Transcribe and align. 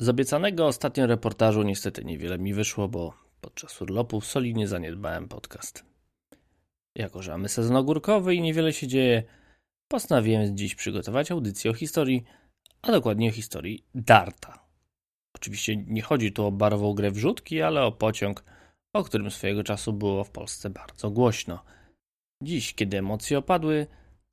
Z 0.00 0.08
obiecanego 0.08 0.66
ostatnio 0.66 1.06
reportażu 1.06 1.62
niestety 1.62 2.04
niewiele 2.04 2.38
mi 2.38 2.54
wyszło, 2.54 2.88
bo 2.88 3.14
podczas 3.40 3.82
urlopu 3.82 4.20
solidnie 4.20 4.68
zaniedbałem 4.68 5.28
podcast. 5.28 5.84
Jako, 6.96 7.22
że 7.22 7.30
mamy 7.32 7.48
sezon 7.48 7.76
ogórkowy 7.76 8.34
i 8.34 8.40
niewiele 8.40 8.72
się 8.72 8.86
dzieje, 8.86 9.22
postanowiłem 9.88 10.56
dziś 10.56 10.74
przygotować 10.74 11.30
audycję 11.30 11.70
o 11.70 11.74
historii, 11.74 12.24
a 12.82 12.92
dokładnie 12.92 13.28
o 13.28 13.32
historii 13.32 13.84
Darta. 13.94 14.66
Oczywiście 15.36 15.76
nie 15.76 16.02
chodzi 16.02 16.32
tu 16.32 16.46
o 16.46 16.52
barwą 16.52 16.94
grę 16.94 17.10
wrzutki, 17.10 17.62
ale 17.62 17.82
o 17.82 17.92
pociąg, 17.92 18.44
o 18.94 19.04
którym 19.04 19.30
swojego 19.30 19.64
czasu 19.64 19.92
było 19.92 20.24
w 20.24 20.30
Polsce 20.30 20.70
bardzo 20.70 21.10
głośno. 21.10 21.64
Dziś, 22.42 22.74
kiedy 22.74 22.98
emocje 22.98 23.38
opadły, 23.38 23.86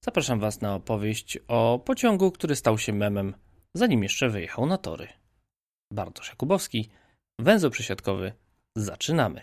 zapraszam 0.06 0.40
Was 0.40 0.62
na 0.62 0.76
opowieść 0.76 1.38
o 1.48 1.80
pociągu, 1.86 2.32
który 2.32 2.56
stał 2.56 2.78
się 2.78 2.94
memem, 2.94 3.36
zanim 3.74 4.04
jeszcze 4.04 4.30
wyjechał 4.30 4.66
na 4.66 4.78
tory. 4.78 5.08
Bartosz 5.92 6.30
Jakubowski, 6.30 6.90
węzeł 7.40 7.72
przesiadkowy, 7.72 8.34
zaczynamy. 8.76 9.42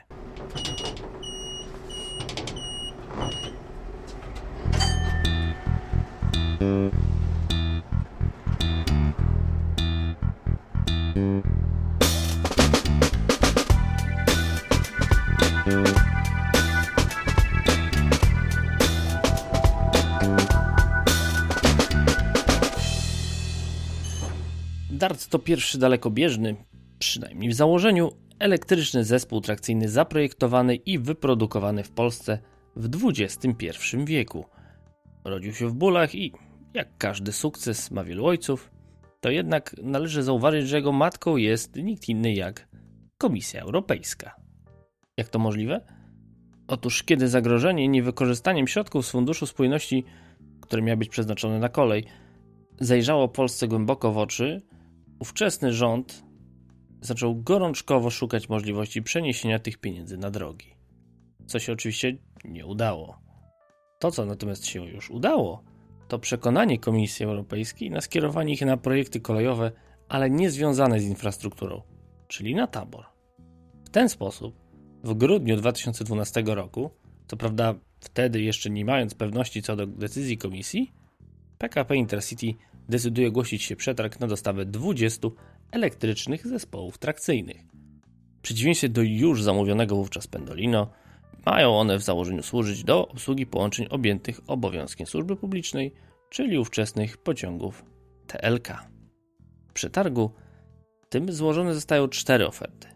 To 25.35 25.39
pierwszy 25.39 25.79
dalekobieżny, 25.79 26.57
przynajmniej 26.99 27.51
w 27.51 27.55
założeniu, 27.55 28.11
elektryczny 28.39 29.05
zespół 29.05 29.41
trakcyjny 29.41 29.89
zaprojektowany 29.89 30.75
i 30.75 30.99
wyprodukowany 30.99 31.85
w 31.85 31.91
Polsce 31.91 32.39
w 32.77 32.89
XXI 33.05 33.97
wieku. 34.05 34.45
Rodził 35.25 35.53
się 35.53 35.69
w 35.69 35.75
bólach 35.75 36.15
i, 36.15 36.33
jak 36.75 36.97
każdy 36.99 37.33
sukces 37.33 37.91
ma 37.91 38.05
wielu 38.05 38.27
ojców, 38.27 38.71
to 39.21 39.31
jednak 39.31 39.75
należy 39.83 40.23
zauważyć, 40.23 40.69
że 40.69 40.77
jego 40.77 40.93
matką 40.93 41.37
jest 41.37 41.77
nikt 41.77 42.09
inny 42.09 42.35
jak 42.35 42.69
Komisja 43.19 43.63
Europejska. 43.63 44.35
Jak 45.17 45.29
to 45.29 45.39
możliwe? 45.39 45.81
Otóż 46.69 47.03
kiedy 47.03 47.29
zagrożenie 47.29 47.89
niewykorzystaniem 47.89 48.67
środków 48.67 49.07
z 49.07 49.11
Funduszu 49.11 49.47
Spójności, 49.47 50.05
które 50.61 50.83
miały 50.83 50.97
być 50.97 51.09
przeznaczone 51.09 51.59
na 51.59 51.69
kolej, 51.69 52.05
zajrzało 52.81 53.29
Polsce 53.29 53.69
głęboko 53.69 54.13
w 54.13 54.19
oczy, 54.19 54.63
ówczesny 55.19 55.73
rząd 55.73 56.25
zaczął 57.01 57.43
gorączkowo 57.43 58.11
szukać 58.11 58.49
możliwości 58.49 59.03
przeniesienia 59.03 59.59
tych 59.59 59.79
pieniędzy 59.79 60.17
na 60.17 60.31
drogi. 60.31 60.75
Co 61.47 61.59
się 61.59 61.73
oczywiście 61.73 62.17
nie 62.45 62.67
udało. 62.67 63.19
To, 63.99 64.11
co 64.11 64.27
natomiast 64.27 64.67
się 64.67 64.87
już 64.87 65.11
udało, 65.11 65.65
to 66.09 66.19
przekonanie 66.19 66.79
Komisji 66.79 67.25
Europejskiej 67.25 67.91
na 67.91 68.01
skierowanie 68.01 68.53
ich 68.53 68.61
na 68.61 68.77
projekty 68.77 69.21
kolejowe, 69.21 69.73
ale 70.09 70.31
nie 70.31 70.51
związane 70.51 71.01
z 71.01 71.05
infrastrukturą, 71.05 71.83
czyli 72.29 72.55
na 72.55 72.67
tabor. 72.67 73.05
W 73.85 73.91
ten 73.91 74.09
sposób, 74.09 74.55
w 75.05 75.15
grudniu 75.15 75.57
2012 75.57 76.43
roku, 76.47 76.91
co 77.27 77.37
prawda 77.37 77.75
wtedy 78.01 78.43
jeszcze 78.43 78.71
nie 78.71 78.85
mając 78.85 79.15
pewności 79.15 79.63
co 79.63 79.77
do 79.77 79.87
decyzji 79.87 80.39
Komisji, 80.39 80.93
PKP 81.59 81.97
Intercity 81.97 82.55
decyduje 82.89 83.29
ogłosić 83.29 83.63
się 83.63 83.77
przetarg 83.77 84.21
na 84.21 84.27
dostawę 84.27 84.65
20 84.65 85.29
elektrycznych 85.73 86.47
zespołów 86.47 86.99
trakcyjnych. 86.99 87.67
W 88.39 88.41
przeciwieństwie 88.43 88.89
do 88.89 89.03
już 89.03 89.43
zamówionego 89.43 89.97
wówczas 89.97 90.27
Pendolino, 90.27 90.91
mają 91.47 91.79
one 91.79 91.99
w 91.99 92.03
założeniu 92.03 92.43
służyć 92.43 92.85
do 92.85 93.09
obsługi 93.09 93.47
połączeń 93.47 93.87
objętych 93.91 94.41
obowiązkiem 94.47 95.07
służby 95.07 95.37
publicznej, 95.37 95.93
czyli 96.31 96.59
ówczesnych 96.59 97.17
pociągów 97.17 97.85
TLK. 98.27 98.69
W 99.69 99.73
przetargu 99.73 100.31
tym 101.09 101.33
złożone 101.33 101.75
zostają 101.75 102.09
cztery 102.09 102.47
oferty. 102.47 102.89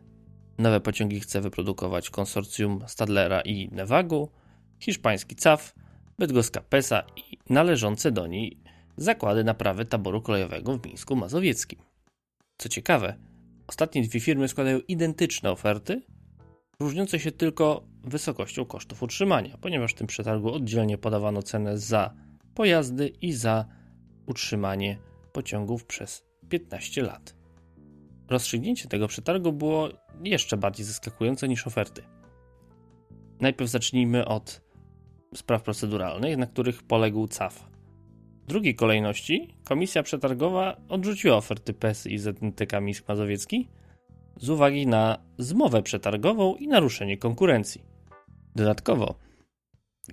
Nowe 0.58 0.80
pociągi 0.80 1.20
chce 1.20 1.40
wyprodukować 1.40 2.10
konsorcjum 2.10 2.84
Stadlera 2.86 3.40
i 3.40 3.68
Nevagu, 3.72 4.28
hiszpański 4.80 5.36
CAF, 5.36 5.74
bydgoska 6.18 6.60
PESA 6.60 7.02
i 7.16 7.38
należące 7.50 8.12
do 8.12 8.26
niej 8.26 8.56
zakłady 8.98 9.44
naprawy 9.44 9.84
taboru 9.84 10.22
kolejowego 10.22 10.78
w 10.78 10.86
Mińsku 10.86 11.16
Mazowieckim. 11.16 11.78
Co 12.58 12.68
ciekawe, 12.68 13.16
ostatnie 13.66 14.02
dwie 14.02 14.20
firmy 14.20 14.48
składają 14.48 14.78
identyczne 14.88 15.50
oferty, 15.50 16.02
różniące 16.80 17.20
się 17.20 17.32
tylko 17.32 17.82
wysokością 18.04 18.64
kosztów 18.64 19.02
utrzymania, 19.02 19.58
ponieważ 19.60 19.92
w 19.92 19.96
tym 19.96 20.06
przetargu 20.06 20.52
oddzielnie 20.54 20.98
podawano 20.98 21.42
cenę 21.42 21.78
za 21.78 22.14
pojazdy 22.54 23.08
i 23.08 23.32
za 23.32 23.64
utrzymanie 24.26 24.98
pociągów 25.32 25.84
przez 25.84 26.24
15 26.48 27.02
lat. 27.02 27.34
Rozstrzygnięcie 28.28 28.88
tego 28.88 29.08
przetargu 29.08 29.52
było 29.52 29.88
jeszcze 30.24 30.56
bardziej 30.56 30.86
zaskakujące 30.86 31.48
niż 31.48 31.66
oferty. 31.66 32.02
Najpierw 33.40 33.70
zacznijmy 33.70 34.26
od 34.26 34.60
spraw 35.34 35.62
proceduralnych, 35.62 36.36
na 36.36 36.46
których 36.46 36.82
poległ 36.82 37.28
CAF. 37.28 37.67
Drugiej 38.48 38.74
kolejności 38.74 39.54
komisja 39.64 40.02
przetargowa 40.02 40.76
odrzuciła 40.88 41.36
oferty 41.36 41.74
PES 41.74 42.06
i 42.06 42.18
ZNTK 42.18 42.80
Mińsk 42.80 43.08
Mazowiecki 43.08 43.68
z 44.36 44.50
uwagi 44.50 44.86
na 44.86 45.18
zmowę 45.38 45.82
przetargową 45.82 46.54
i 46.54 46.68
naruszenie 46.68 47.18
konkurencji. 47.18 47.82
Dodatkowo 48.56 49.14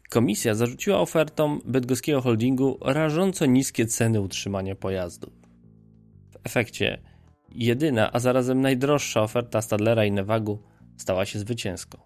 komisja 0.10 0.56
zarzuciła 0.56 1.00
ofertom 1.00 1.62
bydgoskiego 1.66 2.22
holdingu 2.22 2.78
rażąco 2.82 3.46
niskie 3.46 3.86
ceny 3.86 4.22
utrzymania 4.22 4.76
pojazdu. 4.76 5.32
W 6.32 6.38
efekcie 6.44 7.02
jedyna, 7.50 8.12
a 8.14 8.20
zarazem 8.20 8.62
najdroższa 8.62 9.22
oferta 9.22 9.62
Stadlera 9.62 10.06
i 10.06 10.12
Nevagu 10.12 10.60
stała 10.98 11.26
się 11.26 11.40
zwycięską. 11.40 11.98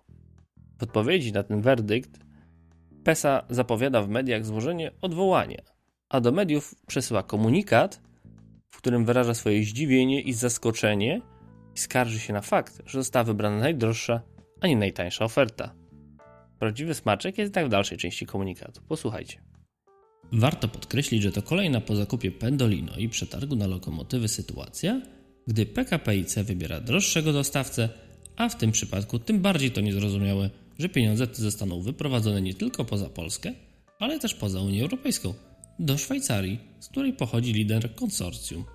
W 0.80 0.84
odpowiedzi 0.84 1.34
na 1.34 1.44
ten 1.44 1.62
werdykt 1.62 2.20
PESA 3.04 3.46
zapowiada 3.50 4.02
w 4.02 4.10
mediach 4.10 4.46
złożenie 4.46 4.92
odwołania– 5.02 5.62
a 6.10 6.22
do 6.22 6.32
mediów 6.32 6.76
przesyła 6.88 7.24
komunikat, 7.24 8.02
w 8.70 8.78
którym 8.78 9.06
wyraża 9.06 9.34
swoje 9.34 9.64
zdziwienie 9.64 10.22
i 10.22 10.34
zaskoczenie 10.34 11.22
i 11.76 11.80
skarży 11.80 12.20
się 12.20 12.34
na 12.34 12.42
fakt, 12.42 12.82
że 12.86 13.00
została 13.00 13.24
wybrana 13.24 13.60
najdroższa, 13.60 14.22
a 14.62 14.68
nie 14.68 14.78
najtańsza 14.78 15.26
oferta. 15.26 15.76
Prawdziwy 16.60 16.94
smaczek 16.94 17.38
jest 17.38 17.54
tak 17.54 17.66
w 17.66 17.70
dalszej 17.70 17.98
części 17.98 18.26
komunikatu. 18.26 18.82
Posłuchajcie. 18.88 19.42
Warto 20.32 20.68
podkreślić, 20.68 21.24
że 21.24 21.32
to 21.32 21.42
kolejna 21.42 21.82
po 21.82 21.96
zakupie 21.96 22.32
Pendolino 22.32 22.96
i 22.98 23.10
przetargu 23.10 23.56
na 23.56 23.68
lokomotywy 23.68 24.28
sytuacja, 24.28 25.02
gdy 25.48 25.66
PKP 25.66 26.18
IC 26.18 26.36
wybiera 26.40 26.82
droższego 26.82 27.34
dostawcę, 27.34 27.90
a 28.36 28.50
w 28.50 28.58
tym 28.58 28.72
przypadku 28.72 29.20
tym 29.20 29.40
bardziej 29.40 29.72
to 29.72 29.82
niezrozumiałe, 29.82 30.50
że 30.80 30.90
pieniądze 30.90 31.28
te 31.28 31.42
zostaną 31.42 31.82
wyprowadzone 31.82 32.42
nie 32.42 32.54
tylko 32.54 32.86
poza 32.86 33.10
Polskę, 33.10 33.54
ale 34.00 34.20
też 34.20 34.36
poza 34.36 34.62
Unię 34.62 34.82
Europejską– 34.82 35.34
do 35.80 35.98
Szwajcarii, 35.98 36.60
z 36.80 36.88
której 36.88 37.14
pochodzi 37.14 37.54
lider 37.54 37.96
konsorcjum. 37.96 38.66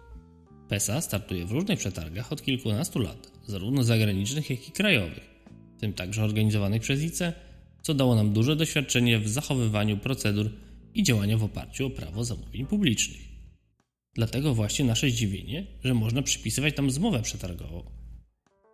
PESA 0.69 1.01
startuje 1.01 1.47
w 1.47 1.53
różnych 1.53 1.79
przetargach 1.79 2.33
od 2.33 2.43
kilkunastu 2.43 2.99
lat, 2.99 3.33
zarówno 3.47 3.85
zagranicznych, 3.85 4.51
jak 4.51 4.69
i 4.69 4.73
krajowych, 4.73 5.31
w 5.77 5.81
tym 5.81 5.93
także 5.93 6.25
organizowanych 6.25 6.83
przez 6.83 7.03
ICE, 7.03 7.33
co 7.83 7.95
dało 7.95 8.15
nam 8.15 8.33
duże 8.33 8.57
doświadczenie 8.57 9.19
w 9.19 9.29
zachowywaniu 9.29 9.97
procedur 9.97 10.51
i 10.95 11.03
działania 11.03 11.39
w 11.39 11.45
oparciu 11.45 11.87
o 11.87 11.91
prawo 11.91 12.25
zamówień 12.25 12.67
publicznych. 12.67 13.21
Dlatego 14.15 14.55
właśnie 14.55 14.85
nasze 14.85 15.11
zdziwienie, 15.11 15.67
że 15.85 15.95
można 15.95 16.23
przypisywać 16.23 16.75
tam 16.77 16.91
zmowę 16.91 17.23
przetargową. 17.23 17.85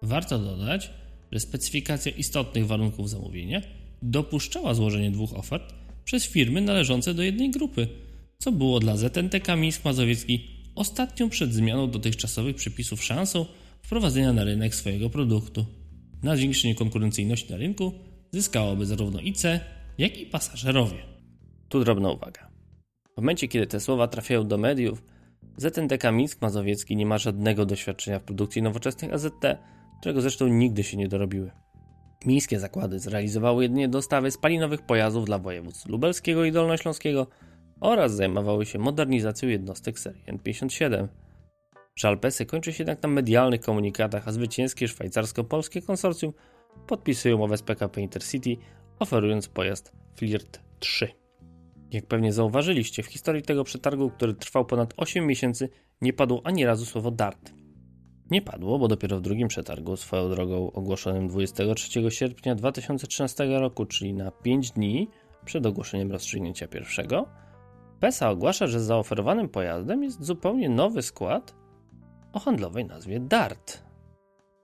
Warto 0.02 0.38
dodać, 0.38 0.90
że 1.32 1.40
specyfikacja 1.40 2.12
istotnych 2.12 2.66
warunków 2.66 3.10
zamówienia 3.10 3.62
dopuszczała 4.02 4.74
złożenie 4.74 5.10
dwóch 5.10 5.34
ofert 5.34 5.74
przez 6.04 6.26
firmy 6.26 6.60
należące 6.60 7.14
do 7.14 7.22
jednej 7.22 7.50
grupy– 7.50 7.88
co 8.40 8.52
było 8.52 8.80
dla 8.80 8.96
ZNTK 8.96 9.56
Mińsk 9.56 9.84
Mazowiecki 9.84 10.50
ostatnią 10.74 11.28
przed 11.28 11.54
zmianą 11.54 11.90
dotychczasowych 11.90 12.56
przepisów 12.56 13.04
szansą 13.04 13.46
wprowadzenia 13.82 14.32
na 14.32 14.44
rynek 14.44 14.74
swojego 14.74 15.10
produktu. 15.10 15.66
Na 16.22 16.36
zwiększenie 16.36 16.74
konkurencyjności 16.74 17.52
na 17.52 17.56
rynku 17.56 17.92
zyskałoby 18.32 18.86
zarówno 18.86 19.20
IC, 19.20 19.42
jak 19.98 20.18
i 20.18 20.26
pasażerowie. 20.26 20.98
Tu 21.68 21.84
drobna 21.84 22.10
uwaga. 22.10 22.50
W 23.14 23.16
momencie, 23.16 23.48
kiedy 23.48 23.66
te 23.66 23.80
słowa 23.80 24.08
trafiają 24.08 24.48
do 24.48 24.58
mediów, 24.58 25.02
ZNTK 25.56 26.12
Mińsk 26.12 26.42
Mazowiecki 26.42 26.96
nie 26.96 27.06
ma 27.06 27.18
żadnego 27.18 27.66
doświadczenia 27.66 28.18
w 28.18 28.22
produkcji 28.22 28.62
nowoczesnych 28.62 29.12
AZT, 29.12 29.44
czego 30.02 30.20
zresztą 30.20 30.48
nigdy 30.48 30.84
się 30.84 30.96
nie 30.96 31.08
dorobiły. 31.08 31.50
Mińskie 32.26 32.60
zakłady 32.60 32.98
zrealizowały 32.98 33.62
jedynie 33.62 33.88
dostawy 33.88 34.30
spalinowych 34.30 34.82
pojazdów 34.82 35.24
dla 35.24 35.38
województw 35.38 35.88
lubelskiego 35.88 36.44
i 36.44 36.52
dolnośląskiego– 36.52 37.26
oraz 37.80 38.14
zajmowały 38.14 38.66
się 38.66 38.78
modernizacją 38.78 39.48
jednostek 39.48 39.98
serii 39.98 40.24
N57. 40.24 41.08
Żal 41.96 42.18
PESY 42.18 42.46
kończy 42.46 42.72
się 42.72 42.82
jednak 42.82 43.02
na 43.02 43.08
medialnych 43.08 43.60
komunikatach, 43.60 44.28
a 44.28 44.32
zwycięskie 44.32 44.88
szwajcarsko-polskie 44.88 45.82
konsorcjum 45.82 46.32
podpisuje 46.86 47.36
umowę 47.36 47.56
z 47.56 47.62
PKP 47.62 48.00
Intercity, 48.00 48.56
oferując 48.98 49.48
pojazd 49.48 49.92
Flirt 50.16 50.60
3. 50.78 51.08
Jak 51.90 52.06
pewnie 52.06 52.32
zauważyliście, 52.32 53.02
w 53.02 53.06
historii 53.06 53.42
tego 53.42 53.64
przetargu, 53.64 54.10
który 54.10 54.34
trwał 54.34 54.64
ponad 54.64 54.94
8 54.96 55.26
miesięcy, 55.26 55.68
nie 56.00 56.12
padło 56.12 56.40
ani 56.44 56.64
razu 56.64 56.86
słowo 56.86 57.10
DART. 57.10 57.54
Nie 58.30 58.42
padło, 58.42 58.78
bo 58.78 58.88
dopiero 58.88 59.18
w 59.18 59.20
drugim 59.20 59.48
przetargu, 59.48 59.96
swoją 59.96 60.30
drogą 60.30 60.72
ogłoszonym 60.72 61.28
23 61.28 62.10
sierpnia 62.10 62.54
2013 62.54 63.60
roku, 63.60 63.86
czyli 63.86 64.14
na 64.14 64.30
5 64.30 64.70
dni 64.70 65.08
przed 65.44 65.66
ogłoszeniem 65.66 66.12
rozstrzygnięcia 66.12 66.68
pierwszego, 66.68 67.28
PESA 68.00 68.30
ogłasza, 68.30 68.66
że 68.66 68.80
zaoferowanym 68.80 69.48
pojazdem 69.48 70.02
jest 70.02 70.24
zupełnie 70.24 70.68
nowy 70.68 71.02
skład 71.02 71.54
o 72.32 72.38
handlowej 72.38 72.84
nazwie 72.84 73.20
DART. 73.20 73.82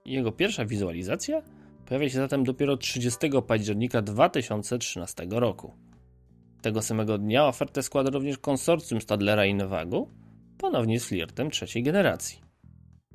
Jego 0.05 0.31
pierwsza 0.31 0.65
wizualizacja 0.65 1.41
pojawia 1.85 2.09
się 2.09 2.17
zatem 2.17 2.43
dopiero 2.43 2.77
30 2.77 3.19
października 3.47 4.01
2013 4.01 5.27
roku. 5.29 5.73
Tego 6.61 6.81
samego 6.81 7.17
dnia 7.17 7.47
ofertę 7.47 7.83
składa 7.83 8.09
również 8.09 8.37
konsorcjum 8.37 9.01
Stadlera 9.01 9.45
i 9.45 9.55
Nevagu, 9.55 10.09
ponownie 10.57 10.99
z 10.99 11.05
flirtem 11.05 11.51
trzeciej 11.51 11.83
generacji. 11.83 12.41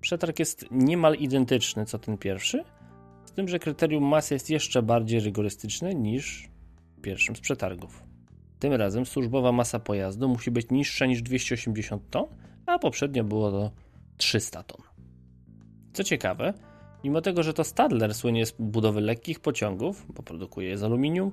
Przetarg 0.01 0.39
jest 0.39 0.67
niemal 0.71 1.15
identyczny 1.15 1.87
co 1.87 1.99
ten 1.99 2.19
pierwszy, 2.19 2.65
z 3.25 3.33
tym, 3.33 3.49
że 3.49 3.59
kryterium 3.59 4.05
masy 4.05 4.35
jest 4.35 4.51
jeszcze 4.51 4.83
bardziej 4.83 5.21
rygorystyczne 5.21 5.95
niż 5.95 6.49
w 6.99 7.01
pierwszym 7.01 7.37
z 7.37 7.41
przetargów. 7.41 8.12
Tym 8.63 8.73
razem 8.73 9.07
służbowa 9.07 9.53
masa 9.53 9.79
pojazdu 9.79 10.29
musi 10.29 10.51
być 10.51 10.71
niższa 10.71 11.07
niż 11.07 11.23
280 11.23 12.11
ton, 12.11 12.25
a 12.67 12.79
poprzednio 12.79 13.25
było 13.25 13.51
to 13.51 13.71
300 14.17 14.63
ton. 14.63 14.87
Co 15.93 16.05
ciekawe, 16.05 16.55
mimo 17.05 17.21
tego, 17.21 17.43
że 17.43 17.55
to 17.55 17.65
Stadler 17.65 18.15
słynie 18.15 18.47
z 18.47 18.53
budowy 18.59 19.01
lekkich 19.01 19.41
pociągów, 19.41 20.07
bo 20.15 20.23
produkuje 20.23 20.69
je 20.69 20.79
z 20.79 20.83
aluminium, 20.83 21.33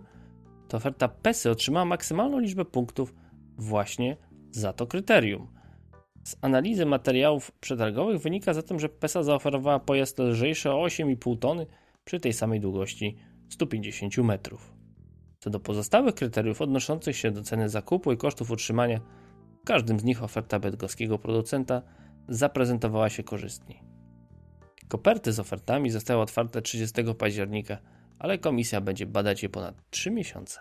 to 0.67 0.77
oferta 0.77 1.07
PESY 1.07 1.49
otrzymała 1.49 1.85
maksymalną 1.85 2.39
liczbę 2.39 2.65
punktów 2.65 3.13
właśnie 3.57 4.17
za 4.51 4.73
to 4.73 4.87
kryterium. 4.87 5.47
Z 6.23 6.35
analizy 6.41 6.85
materiałów 6.85 7.51
przetargowych 7.51 8.21
wynika 8.21 8.53
zatem, 8.53 8.79
że 8.79 8.89
PESA 8.89 9.23
zaoferowała 9.23 9.79
pojazd 9.79 10.19
lżejszy 10.19 10.71
o 10.71 10.85
8,5 10.85 11.39
tony 11.39 11.67
przy 12.05 12.19
tej 12.19 12.33
samej 12.33 12.59
długości 12.59 13.17
150 13.49 14.17
metrów. 14.17 14.78
Co 15.39 15.49
do 15.49 15.59
pozostałych 15.59 16.15
kryteriów 16.15 16.61
odnoszących 16.61 17.17
się 17.17 17.31
do 17.31 17.43
ceny 17.43 17.69
zakupu 17.69 18.11
i 18.11 18.17
kosztów 18.17 18.51
utrzymania, 18.51 18.99
w 19.61 19.65
każdym 19.65 19.99
z 19.99 20.03
nich 20.03 20.23
oferta 20.23 20.59
bydgoskiego 20.59 21.19
producenta 21.19 21.81
zaprezentowała 22.27 23.09
się 23.09 23.23
korzystniej. 23.23 23.79
Koperty 24.87 25.33
z 25.33 25.39
ofertami 25.39 25.89
zostały 25.89 26.21
otwarte 26.21 26.61
30 26.61 27.03
października, 27.17 27.77
ale 28.19 28.37
komisja 28.37 28.81
będzie 28.81 29.05
badać 29.05 29.43
je 29.43 29.49
ponad 29.49 29.89
3 29.89 30.11
miesiące. 30.11 30.59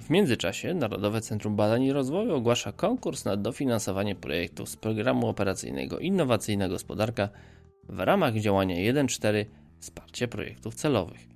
W 0.00 0.10
międzyczasie 0.10 0.74
Narodowe 0.74 1.20
Centrum 1.20 1.56
Badań 1.56 1.82
i 1.82 1.92
Rozwoju 1.92 2.34
ogłasza 2.34 2.72
konkurs 2.72 3.24
na 3.24 3.36
dofinansowanie 3.36 4.14
projektów 4.14 4.68
z 4.68 4.76
programu 4.76 5.28
operacyjnego 5.28 5.98
Innowacyjna 5.98 6.68
Gospodarka 6.68 7.28
w 7.88 8.00
ramach 8.00 8.34
działania 8.34 8.92
1.4 8.92 9.44
Wsparcie 9.80 10.28
projektów 10.28 10.74
celowych. 10.74 11.31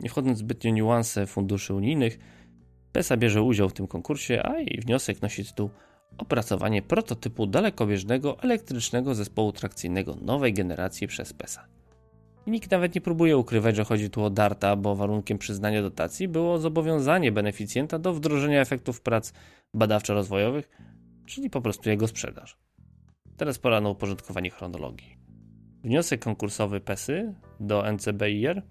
Nie 0.00 0.08
wchodząc 0.08 0.38
zbytnio 0.38 0.72
w 0.72 0.74
niuanse 0.74 1.26
funduszy 1.26 1.74
unijnych, 1.74 2.18
PESA 2.92 3.16
bierze 3.16 3.42
udział 3.42 3.68
w 3.68 3.72
tym 3.72 3.86
konkursie, 3.86 4.42
a 4.46 4.58
jej 4.58 4.80
wniosek 4.80 5.22
nosi 5.22 5.44
tytuł 5.44 5.70
Opracowanie 6.18 6.82
prototypu 6.82 7.46
dalekobieżnego 7.46 8.38
elektrycznego 8.42 9.14
zespołu 9.14 9.52
trakcyjnego 9.52 10.14
nowej 10.14 10.54
generacji 10.54 11.06
przez 11.06 11.32
PESA. 11.32 11.66
Nikt 12.46 12.70
nawet 12.70 12.94
nie 12.94 13.00
próbuje 13.00 13.36
ukrywać, 13.36 13.76
że 13.76 13.84
chodzi 13.84 14.10
tu 14.10 14.24
o 14.24 14.30
DARTA, 14.30 14.76
bo 14.76 14.96
warunkiem 14.96 15.38
przyznania 15.38 15.82
dotacji 15.82 16.28
było 16.28 16.58
zobowiązanie 16.58 17.32
beneficjenta 17.32 17.98
do 17.98 18.12
wdrożenia 18.12 18.60
efektów 18.60 19.00
prac 19.00 19.32
badawczo-rozwojowych, 19.74 20.68
czyli 21.26 21.50
po 21.50 21.60
prostu 21.60 21.88
jego 21.88 22.08
sprzedaż. 22.08 22.58
Teraz 23.36 23.58
pora 23.58 23.80
na 23.80 23.88
uporządkowanie 23.88 24.50
chronologii. 24.50 25.16
Wniosek 25.84 26.24
konkursowy 26.24 26.80
PESY 26.80 27.34
do 27.60 27.92
NCBIR 27.92 28.62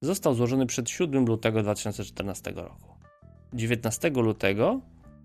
został 0.00 0.34
złożony 0.34 0.66
przed 0.66 0.90
7 0.90 1.26
lutego 1.26 1.62
2014 1.62 2.50
roku. 2.50 2.94
19 3.52 4.10
lutego 4.10 4.80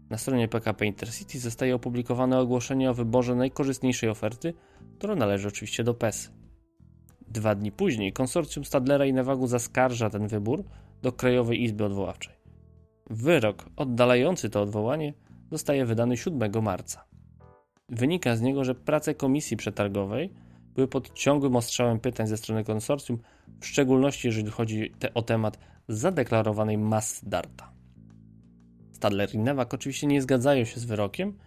na 0.10 0.18
stronie 0.18 0.48
PKP 0.48 0.86
Intercity 0.86 1.40
zostaje 1.40 1.76
opublikowane 1.76 2.40
ogłoszenie 2.40 2.92
o 2.92 2.94
wyborze 2.94 3.36
najkorzystniejszej 3.36 4.10
oferty, 4.10 4.54
która 4.98 5.16
należy 5.16 5.48
oczywiście 5.48 5.84
do 5.84 5.94
PESY. 5.94 6.30
Dwa 7.28 7.56
dni 7.56 7.72
później 7.72 8.14
konsorcjum 8.14 8.66
Stadlera 8.66 9.06
i 9.06 9.14
Nevagu 9.14 9.48
zaskarża 9.48 10.10
ten 10.10 10.28
wybór 10.28 10.64
do 11.02 11.12
Krajowej 11.12 11.64
Izby 11.64 11.86
Odwoławczej. 11.86 12.34
Wyrok 13.10 13.66
oddalający 13.76 14.50
to 14.50 14.62
odwołanie 14.62 15.14
zostaje 15.52 15.86
wydany 15.86 16.18
7 16.18 16.64
marca. 16.64 17.06
Wynika 17.90 18.36
z 18.36 18.42
niego, 18.42 18.64
że 18.64 18.76
prace 18.76 19.16
komisji 19.16 19.58
przetargowej 19.58 20.34
były 20.76 20.88
pod 20.88 21.14
ciągłym 21.14 21.56
ostrzałem 21.56 22.00
pytań 22.00 22.28
ze 22.28 22.38
strony 22.38 22.64
konsorcjum, 22.64 23.20
w 23.62 23.66
szczególności 23.66 24.28
jeżeli 24.28 24.52
chodzi 24.52 24.92
te, 25.00 25.14
o 25.14 25.22
temat 25.22 25.60
zadeklarowanej 25.88 26.78
mas 26.78 27.22
Darta. 27.26 27.72
Stadler 28.92 29.36
i 29.36 29.38
Newak 29.38 29.74
oczywiście 29.74 30.08
nie 30.08 30.22
zgadzają 30.22 30.66
się 30.66 30.80
z 30.80 30.86
wyrokiem 30.86 31.38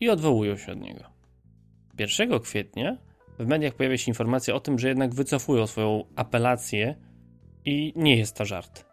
i 0.00 0.08
odwołują 0.08 0.56
się 0.56 0.72
od 0.72 0.80
niego. 0.80 1.04
1 1.98 2.40
kwietnia 2.40 2.98
w 3.38 3.46
mediach 3.46 3.74
pojawia 3.74 3.98
się 3.98 4.10
informacja 4.10 4.54
o 4.54 4.60
tym, 4.60 4.78
że 4.78 4.88
jednak 4.88 5.14
wycofują 5.14 5.66
swoją 5.66 6.04
apelację 6.16 6.94
i 7.64 7.92
nie 7.96 8.16
jest 8.16 8.36
to 8.36 8.44
żart. 8.44 8.84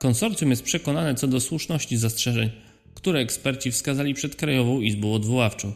Konsorcjum 0.00 0.50
jest 0.50 0.62
przekonane 0.62 1.14
co 1.14 1.26
do 1.26 1.40
słuszności 1.40 1.96
zastrzeżeń, 1.96 2.50
które 2.94 3.20
eksperci 3.20 3.70
wskazali 3.70 4.14
przed 4.14 4.36
Krajową 4.36 4.80
Izbą 4.80 5.14
Odwoławczą. 5.14 5.72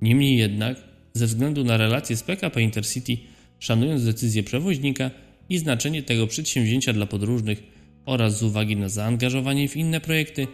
Niemniej 0.00 0.36
jednak, 0.36 0.76
ze 1.16 1.26
względu 1.26 1.64
na 1.64 1.76
relacje 1.76 2.16
z 2.16 2.22
PKP 2.22 2.62
Intercity, 2.62 3.18
szanując 3.58 4.04
decyzję 4.04 4.42
przewoźnika 4.42 5.10
i 5.48 5.58
znaczenie 5.58 6.02
tego 6.02 6.26
przedsięwzięcia 6.26 6.92
dla 6.92 7.06
podróżnych 7.06 7.62
oraz 8.06 8.38
z 8.38 8.42
uwagi 8.42 8.76
na 8.76 8.88
zaangażowanie 8.88 9.68
w 9.68 9.76
inne 9.76 10.00
projekty, 10.00 10.46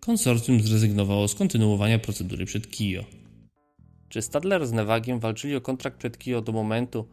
konsorcjum 0.00 0.60
zrezygnowało 0.60 1.28
z 1.28 1.34
kontynuowania 1.34 1.98
procedury 1.98 2.46
przed 2.46 2.66
KIO. 2.66 3.04
Czy 4.08 4.22
Stadler 4.22 4.66
z 4.66 4.72
Nevagiem 4.72 5.20
walczyli 5.20 5.56
o 5.56 5.60
kontrakt 5.60 5.96
przed 5.96 6.18
KIO 6.18 6.42
do 6.42 6.52
momentu, 6.52 7.08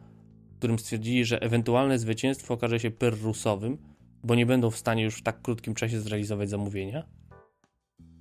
w 0.52 0.58
którym 0.58 0.78
stwierdzili, 0.78 1.24
że 1.24 1.42
ewentualne 1.42 1.98
zwycięstwo 1.98 2.54
okaże 2.54 2.80
się 2.80 2.90
pyrrusowym, 2.90 3.78
bo 4.24 4.34
nie 4.34 4.46
będą 4.46 4.70
w 4.70 4.76
stanie 4.76 5.02
już 5.02 5.14
w 5.14 5.22
tak 5.22 5.42
krótkim 5.42 5.74
czasie 5.74 6.00
zrealizować 6.00 6.48
zamówienia? 6.48 7.04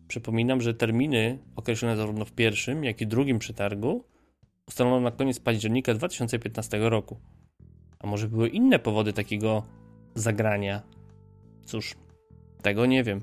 Przypominam, 0.08 0.62
że 0.62 0.74
terminy 0.74 1.40
określone 1.56 1.98
zarówno 1.98 2.26
w 2.26 2.32
pierwszym, 2.32 2.84
jak 2.84 3.02
i 3.02 3.08
drugim 3.08 3.40
przetargu 3.40 4.04
ustalono 4.68 5.00
na 5.00 5.12
koniec 5.12 5.40
października 5.40 5.94
2015 5.94 6.90
roku. 6.90 7.18
A 8.00 8.08
może 8.08 8.28
były 8.28 8.50
inne 8.50 8.80
powody 8.80 9.14
takiego 9.14 9.64
zagrania? 10.16 10.82
Cóż, 11.66 11.96
tego 12.62 12.86
nie 12.86 13.04
wiem. 13.04 13.22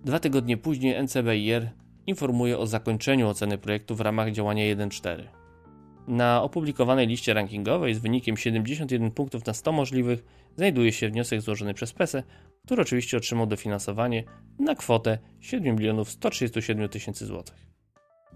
Dwa 0.00 0.20
tygodnie 0.20 0.56
później 0.56 1.02
NCBIR 1.02 1.70
informuje 2.06 2.58
o 2.58 2.66
zakończeniu 2.66 3.28
oceny 3.28 3.58
projektu 3.58 3.94
w 3.96 4.00
ramach 4.00 4.32
działania 4.32 4.76
1.4. 4.76 5.24
Na 6.08 6.42
opublikowanej 6.42 7.06
liście 7.06 7.34
rankingowej 7.34 7.94
z 7.94 7.98
wynikiem 7.98 8.36
71 8.36 9.10
punktów 9.10 9.46
na 9.46 9.54
100 9.54 9.72
możliwych 9.72 10.24
znajduje 10.56 10.92
się 10.92 11.08
wniosek 11.08 11.40
złożony 11.40 11.74
przez 11.74 11.92
PESE, 11.92 12.22
który 12.64 12.82
oczywiście 12.82 13.16
otrzymał 13.16 13.46
dofinansowanie 13.46 14.24
na 14.58 14.74
kwotę 14.74 15.18
7 15.40 16.04
137 16.04 16.88
tysięcy 16.88 17.26
złotych. 17.26 17.73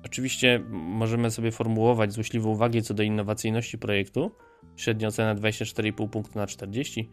Oczywiście 0.04 0.60
możemy 0.70 1.30
sobie 1.30 1.50
formułować 1.50 2.12
złośliwe 2.12 2.48
uwagi 2.48 2.82
co 2.82 2.94
do 2.94 3.02
innowacyjności 3.02 3.78
projektu, 3.78 4.30
średnia 4.76 5.08
ocena 5.08 5.34
24,5 5.34 6.08
punktu 6.08 6.38
na 6.38 6.46
40, 6.46 7.10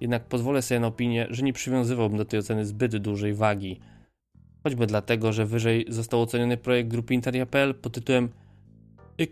jednak 0.00 0.24
pozwolę 0.24 0.62
sobie 0.62 0.80
na 0.80 0.86
opinię, 0.86 1.26
że 1.30 1.42
nie 1.42 1.52
przywiązywałbym 1.52 2.18
do 2.18 2.24
tej 2.24 2.40
oceny 2.40 2.66
zbyt 2.66 2.96
dużej 2.96 3.34
wagi, 3.34 3.80
choćby 4.62 4.86
dlatego, 4.86 5.32
że 5.32 5.46
wyżej 5.46 5.84
został 5.88 6.22
oceniony 6.22 6.56
projekt 6.56 6.90
grupy 6.90 7.14
Interia.pl 7.14 7.74
pod 7.74 7.92
tytułem 7.92 8.28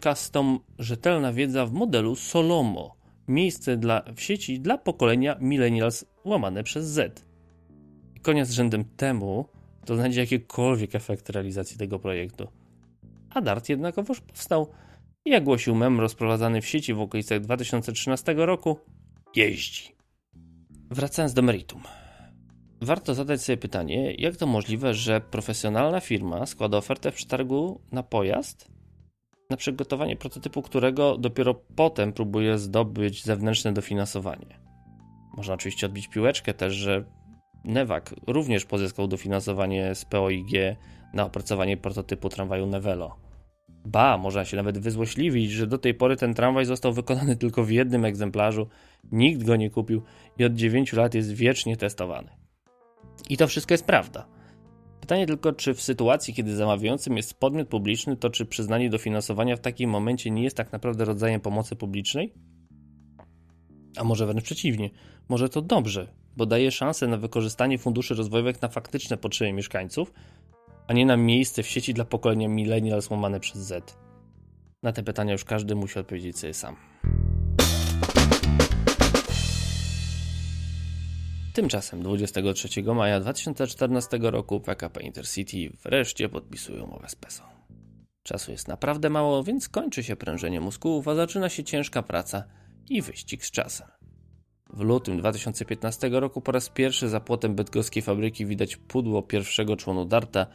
Custom 0.03 0.59
Rzetelna 0.79 1.33
wiedza 1.33 1.67
w 1.67 1.73
modelu 1.73 2.17
Solomo. 2.17 2.97
Miejsce 3.29 3.77
dla, 3.77 4.03
w 4.17 4.21
sieci 4.21 4.61
dla 4.61 4.79
pokolenia 4.79 5.37
Millennials 5.41 6.05
łamane 6.25 6.65
przez 6.65 6.87
Z. 6.87 7.27
I 8.15 8.21
koniec 8.21 8.51
rzędem 8.51 8.85
temu, 8.85 9.49
to 9.85 9.97
znajdzie 9.97 10.21
jakiekolwiek 10.21 10.95
efekt 10.95 11.31
realizacji 11.31 11.79
tego 11.79 11.99
projektu. 11.99 12.49
A 13.35 13.41
Dart 13.41 13.69
jednakowoż 13.69 14.21
powstał 14.21 14.71
jak 15.25 15.45
głosił 15.45 15.75
mem 15.75 16.01
rozprowadzany 16.01 16.61
w 16.61 16.67
sieci 16.67 16.95
w 16.95 17.01
okolicach 17.01 17.41
2013 17.41 18.35
roku, 18.37 18.79
jeździ. 19.37 19.95
Wracając 20.91 21.35
do 21.35 21.43
meritum. 21.43 21.83
Warto 22.81 23.15
zadać 23.15 23.43
sobie 23.43 23.57
pytanie, 23.57 24.15
jak 24.15 24.37
to 24.37 24.47
możliwe, 24.47 24.95
że 24.95 25.21
profesjonalna 25.21 26.01
firma 26.01 26.47
składa 26.47 26.79
ofertę 26.79 27.13
w 27.13 27.15
przetargu 27.15 27.81
na 27.93 28.03
pojazd, 28.03 28.69
na 29.51 29.57
przygotowanie 29.57 30.17
prototypu 30.17 30.63
którego 30.63 31.19
dopiero 31.19 31.55
potem 31.55 32.13
próbuje 32.13 32.59
zdobyć 32.59 33.25
zewnętrzne 33.25 33.73
dofinansowanie. 33.73 34.61
Można 35.37 35.55
oczywiście 35.55 35.87
odbić 35.87 36.09
piłeczkę 36.09 36.55
też, 36.55 36.75
że 36.75 37.05
Newak 37.65 38.15
również 38.27 38.65
pozyskał 38.65 39.09
dofinansowanie 39.09 39.95
z 39.95 40.05
POIG 40.05 40.49
na 41.15 41.25
opracowanie 41.25 41.77
prototypu 41.77 42.29
tramwaju 42.29 42.67
Nevelo. 42.67 43.24
Ba, 43.85 44.19
można 44.19 44.45
się 44.45 44.57
nawet 44.57 44.79
wyzłośliwić, 44.79 45.51
że 45.51 45.67
do 45.67 45.79
tej 45.79 45.95
pory 45.95 46.17
ten 46.17 46.35
tramwaj 46.35 46.65
został 46.65 46.93
wykonany 46.93 47.37
tylko 47.37 47.65
w 47.65 47.71
jednym 47.71 48.05
egzemplarzu, 48.05 48.69
nikt 49.13 49.45
go 49.45 49.57
nie 49.57 49.71
kupił 49.71 50.03
i 50.39 50.45
od 50.45 50.55
9 50.55 50.93
lat 50.93 51.15
jest 51.15 51.33
wiecznie 51.33 51.77
testowany. 51.77 52.29
I 53.31 53.37
to 53.37 53.47
wszystko 53.47 53.75
jest 53.75 53.85
prawda. 53.85 54.27
Pytanie 55.01 55.27
tylko, 55.27 55.53
czy 55.53 55.75
w 55.75 55.83
sytuacji, 55.83 56.35
kiedy 56.35 56.57
zamawiającym 56.57 57.17
jest 57.17 57.35
podmiot 57.35 57.69
publiczny, 57.69 58.17
to 58.17 58.31
czy 58.31 58.47
przyznanie 58.47 58.91
dofinansowania 58.91 59.57
w 59.57 59.61
takim 59.61 59.91
momencie 59.91 60.31
nie 60.31 60.43
jest 60.43 60.57
tak 60.57 60.73
naprawdę 60.73 61.05
rodzajem 61.05 61.41
pomocy 61.41 61.77
publicznej? 61.77 62.35
A 63.97 64.05
może 64.05 64.27
wręcz 64.27 64.45
przeciwnie, 64.45 64.91
może 65.29 65.49
to 65.49 65.63
dobrze, 65.63 66.09
bo 66.37 66.47
daje 66.47 66.71
szansę 66.71 67.07
na 67.07 67.17
wykorzystanie 67.17 67.79
funduszy 67.79 68.15
rozwojowych 68.15 68.63
na 68.63 68.69
faktyczne 68.69 69.17
potrzeby 69.17 69.53
mieszkańców, 69.53 70.13
a 70.87 70.93
nie 70.93 71.07
na 71.07 71.17
miejsce 71.17 71.63
w 71.63 71.67
sieci 71.67 71.95
dla 71.95 72.05
pokolenia 72.05 72.49
millennials 72.49 73.11
łamane 73.11 73.41
przez 73.41 73.63
Z. 73.63 73.99
Na 74.83 74.93
te 74.93 75.03
pytania 75.03 75.33
już 75.33 75.45
każdy 75.45 75.75
musi 75.75 75.99
odpowiedzieć 75.99 76.39
sobie 76.39 76.55
sam. 76.55 76.77
Tymczasem 81.55 82.03
23 82.03 82.83
maja 82.83 83.21
2014 83.21 84.19
roku 84.23 84.61
PKP 84.61 85.03
Intercity 85.03 85.77
wreszcie 85.83 86.29
podpisuje 86.29 86.83
umowę 86.83 87.09
z 87.09 87.15
PESO. 87.15 87.43
Czasu 88.23 88.53
jest 88.53 88.69
naprawdę 88.69 89.11
mało, 89.11 89.45
więc 89.45 89.69
kończy 89.69 90.03
się 90.03 90.17
prężenie 90.17 90.61
mózgów, 90.61 91.09
a 91.09 91.15
zaczyna 91.15 91.49
się 91.49 91.65
ciężka 91.65 92.03
praca 92.03 92.45
i 92.89 93.03
wyścig 93.03 93.45
z 93.45 93.51
czasem. 93.51 93.87
W 94.71 94.81
lutym 94.81 95.19
2015 95.19 96.09
roku 96.09 96.41
po 96.41 96.53
raz 96.53 96.69
pierwszy 96.69 97.09
za 97.09 97.21
płotem 97.21 97.55
bydgoskiej 97.55 98.03
fabryki 98.03 98.47
widać 98.47 98.77
pudło 98.77 99.23
pierwszego 99.23 99.77
członu 99.77 100.05
Darta, 100.05 100.47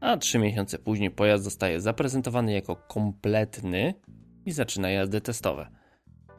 a 0.00 0.16
trzy 0.16 0.38
miesiące 0.38 0.78
później 0.78 1.10
pojazd 1.10 1.44
zostaje 1.44 1.80
zaprezentowany 1.80 2.52
jako 2.52 2.76
kompletny 2.76 3.94
i 4.46 4.52
zaczyna 4.52 4.90
jazdy 4.90 5.20
testowe. 5.20 5.68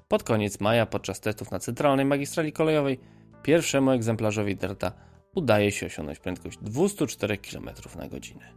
Pod 0.07 0.23
koniec 0.23 0.59
maja 0.59 0.85
podczas 0.85 1.19
testów 1.19 1.51
na 1.51 1.59
centralnej 1.59 2.05
magistrali 2.05 2.51
kolejowej 2.51 2.99
pierwszemu 3.43 3.91
egzemplarzowi 3.91 4.55
Darta 4.55 4.91
udaje 5.35 5.71
się 5.71 5.85
osiągnąć 5.85 6.19
prędkość 6.19 6.57
204 6.61 7.37
km 7.37 7.69
na 7.97 8.07
godzinę. 8.07 8.53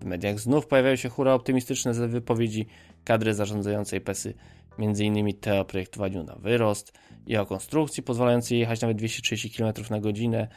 W 0.00 0.04
mediach 0.04 0.40
znów 0.40 0.66
pojawiają 0.66 0.96
się 0.96 1.08
hura 1.08 1.34
optymistyczne 1.34 1.92
wypowiedzi 2.08 2.66
kadry 3.04 3.34
zarządzającej 3.34 4.00
PESY, 4.00 4.34
m.in. 4.78 5.34
te 5.40 5.60
o 5.60 5.64
projektowaniu 5.64 6.24
na 6.24 6.34
wyrost 6.34 6.92
i 7.26 7.36
o 7.36 7.46
konstrukcji 7.46 8.02
pozwalającej 8.02 8.58
jechać 8.58 8.80
nawet 8.80 8.96
230 8.96 9.50
km 9.50 9.72
na 9.90 10.00
godzinę. 10.00 10.48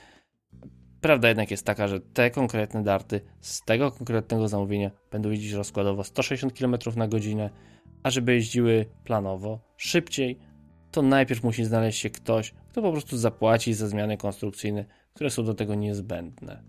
Prawda 1.01 1.27
jednak 1.27 1.51
jest 1.51 1.65
taka, 1.65 1.87
że 1.87 1.99
te 1.99 2.31
konkretne 2.31 2.83
darty 2.83 3.21
z 3.41 3.61
tego 3.61 3.91
konkretnego 3.91 4.47
zamówienia 4.47 4.91
będą 5.11 5.29
jeździć 5.29 5.51
rozkładowo 5.51 6.03
160 6.03 6.59
km 6.59 6.75
na 6.95 7.07
godzinę, 7.07 7.49
a 8.03 8.09
żeby 8.09 8.33
jeździły 8.33 8.85
planowo, 9.03 9.59
szybciej, 9.77 10.39
to 10.91 11.01
najpierw 11.01 11.43
musi 11.43 11.65
znaleźć 11.65 11.99
się 11.99 12.09
ktoś, 12.09 12.53
kto 12.69 12.81
po 12.81 12.91
prostu 12.91 13.17
zapłaci 13.17 13.73
za 13.73 13.87
zmiany 13.87 14.17
konstrukcyjne, 14.17 14.85
które 15.13 15.29
są 15.29 15.43
do 15.43 15.53
tego 15.53 15.75
niezbędne. 15.75 16.63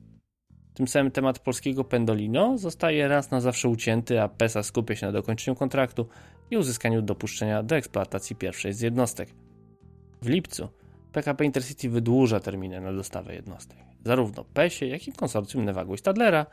Tym 0.74 0.88
samym 0.88 1.12
temat 1.12 1.38
polskiego 1.38 1.84
Pendolino 1.84 2.58
zostaje 2.58 3.08
raz 3.08 3.30
na 3.30 3.40
zawsze 3.40 3.68
ucięty, 3.68 4.22
a 4.22 4.28
PESA 4.28 4.62
skupia 4.62 4.96
się 4.96 5.06
na 5.06 5.12
dokończeniu 5.12 5.54
kontraktu 5.54 6.08
i 6.50 6.56
uzyskaniu 6.56 7.02
dopuszczenia 7.02 7.62
do 7.62 7.76
eksploatacji 7.76 8.36
pierwszej 8.36 8.72
z 8.72 8.80
jednostek. 8.80 9.28
W 10.22 10.28
lipcu 10.28 10.68
PKP 11.12 11.44
Intercity 11.44 11.88
wydłuża 11.88 12.40
terminy 12.40 12.80
na 12.80 12.92
dostawę 12.92 13.34
jednostek. 13.34 13.78
Zarówno 14.08 14.44
PESie, 14.44 14.86
jak 14.86 15.08
i 15.08 15.12
konsorcjum 15.12 15.64
Nevagu 15.64 15.94
i 15.94 15.98
Stadlera, 15.98 16.46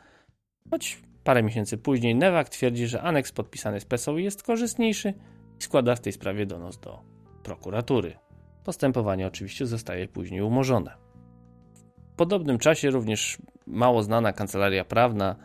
choć 0.70 1.02
parę 1.24 1.42
miesięcy 1.42 1.78
później 1.78 2.14
Newag 2.14 2.48
twierdzi, 2.48 2.86
że 2.86 3.02
aneks 3.02 3.32
podpisany 3.32 3.80
z 3.80 3.84
PESą 3.84 4.16
jest 4.16 4.42
korzystniejszy 4.42 5.14
i 5.60 5.62
składa 5.62 5.96
w 5.96 6.00
tej 6.00 6.12
sprawie 6.12 6.46
donos 6.46 6.78
do 6.78 7.02
prokuratury. 7.42 8.16
Postępowanie 8.64 9.26
oczywiście 9.26 9.66
zostaje 9.66 10.08
później 10.08 10.42
umorzone. 10.42 10.94
W 12.12 12.16
podobnym 12.16 12.58
czasie 12.58 12.90
również 12.90 13.38
mało 13.66 14.02
znana 14.02 14.32
kancelaria 14.32 14.84
prawna 14.84 15.36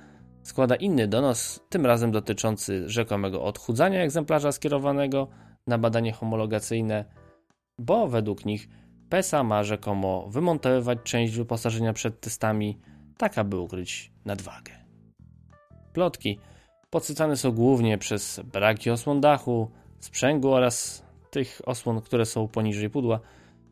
składa 0.43 0.75
inny 0.75 1.07
donos, 1.07 1.59
tym 1.69 1.85
razem 1.85 2.11
dotyczący 2.11 2.89
rzekomego 2.89 3.43
odchudzania 3.43 4.03
egzemplarza 4.03 4.51
skierowanego 4.51 5.27
na 5.67 5.77
badanie 5.77 6.11
homologacyjne, 6.11 7.05
bo 7.79 8.07
według 8.07 8.45
nich 8.45 8.69
PESA 9.11 9.43
ma 9.43 9.63
rzekomo 9.63 10.27
wymontowywać 10.29 10.99
część 11.03 11.33
wyposażenia 11.33 11.93
przed 11.93 12.19
testami, 12.19 12.79
tak 13.17 13.37
aby 13.37 13.59
ukryć 13.59 14.11
nadwagę. 14.25 14.71
Plotki 15.93 16.39
podsycane 16.89 17.37
są 17.37 17.51
głównie 17.51 17.97
przez 17.97 18.39
braki 18.53 18.89
osłon 18.89 19.21
dachu, 19.21 19.71
sprzęgu 19.99 20.53
oraz 20.53 21.05
tych 21.31 21.61
osłon, 21.65 22.01
które 22.01 22.25
są 22.25 22.47
poniżej 22.47 22.89
pudła, 22.89 23.19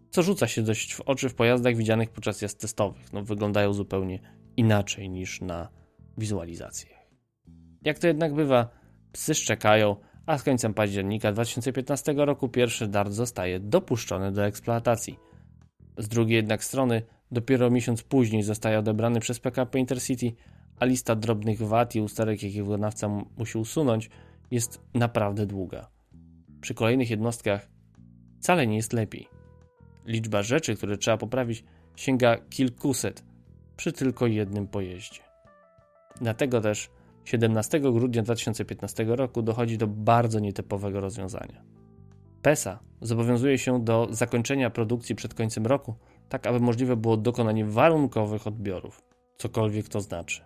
co 0.10 0.24
rzuca 0.24 0.48
się 0.48 0.62
dość 0.62 0.94
w 0.94 1.02
oczy 1.02 1.30
w 1.30 1.36
pojazdach 1.36 1.76
widzianych 1.76 2.10
podczas 2.10 2.42
jazd 2.42 2.62
testowych. 2.62 3.14
No, 3.14 3.24
wyglądają 3.24 3.74
zupełnie 3.74 4.20
inaczej 4.58 5.10
niż 5.10 5.42
na 5.42 5.70
wizualizacjach. 6.18 7.00
Jak 7.82 8.00
to 8.00 8.08
jednak 8.08 8.34
bywa, 8.34 8.70
psy 9.12 9.36
szczekają, 9.36 9.96
a 10.26 10.38
z 10.38 10.44
końcem 10.44 10.74
października 10.74 11.32
2015 11.32 12.14
roku 12.14 12.50
pierwszy 12.50 12.88
dart 12.88 13.12
zostaje 13.12 13.60
dopuszczony 13.60 14.32
do 14.32 14.46
eksploatacji. 14.46 15.29
Z 16.00 16.08
drugiej 16.08 16.36
jednak 16.36 16.64
strony, 16.64 17.02
dopiero 17.32 17.70
miesiąc 17.70 18.04
później 18.04 18.44
zostaje 18.44 18.80
odebrany 18.80 19.20
przez 19.20 19.40
PKP 19.40 19.80
Intercity, 19.80 20.34
a 20.80 20.86
lista 20.86 21.16
drobnych 21.16 21.62
wad 21.62 21.96
i 21.96 22.02
usterek, 22.02 22.44
jakie 22.44 22.64
wykonawca 22.64 23.08
musi 23.38 23.58
usunąć, 23.58 24.10
jest 24.52 24.82
naprawdę 24.94 25.46
długa. 25.46 25.90
Przy 26.62 26.74
kolejnych 26.74 27.10
jednostkach 27.10 27.70
wcale 28.40 28.68
nie 28.68 28.76
jest 28.76 28.94
lepiej. 28.94 29.28
Liczba 30.06 30.44
rzeczy, 30.44 30.76
które 30.76 30.98
trzeba 30.98 31.18
poprawić, 31.18 31.64
sięga 31.96 32.38
kilkuset 32.50 33.24
przy 33.78 33.94
tylko 33.94 34.28
jednym 34.28 34.68
pojeździe. 34.68 35.22
Dlatego 36.22 36.62
też 36.62 36.90
17 37.26 37.80
grudnia 37.80 38.24
2015 38.24 39.04
roku 39.04 39.42
dochodzi 39.42 39.78
do 39.78 39.88
bardzo 39.88 40.40
nietypowego 40.40 41.00
rozwiązania. 41.00 41.79
PESA 42.42 42.80
zobowiązuje 43.02 43.58
się 43.58 43.84
do 43.84 44.08
zakończenia 44.12 44.70
produkcji 44.70 45.16
przed 45.16 45.34
końcem 45.34 45.66
roku, 45.66 45.96
tak 46.30 46.48
aby 46.48 46.60
możliwe 46.60 46.96
było 46.96 47.18
dokonanie 47.18 47.66
warunkowych 47.66 48.48
odbiorów, 48.48 49.02
cokolwiek 49.38 49.90
to 49.90 50.02
znaczy. 50.02 50.42